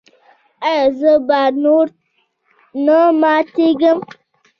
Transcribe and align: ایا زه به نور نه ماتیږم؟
ایا 0.67 0.85
زه 0.99 1.11
به 1.27 1.41
نور 1.63 1.87
نه 2.85 2.99
ماتیږم؟ 3.21 3.99